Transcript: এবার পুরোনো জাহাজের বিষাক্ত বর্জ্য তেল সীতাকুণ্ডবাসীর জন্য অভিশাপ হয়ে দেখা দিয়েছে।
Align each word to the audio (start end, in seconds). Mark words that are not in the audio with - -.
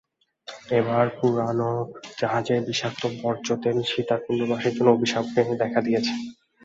এবার 0.71 1.05
পুরোনো 1.17 1.69
জাহাজের 2.19 2.59
বিষাক্ত 2.67 3.03
বর্জ্য 3.17 3.49
তেল 3.63 3.77
সীতাকুণ্ডবাসীর 3.91 4.73
জন্য 4.77 4.89
অভিশাপ 4.91 5.25
হয়ে 5.33 5.59
দেখা 5.61 5.79
দিয়েছে। 5.87 6.13